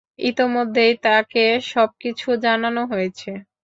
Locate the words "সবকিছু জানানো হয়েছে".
1.71-3.29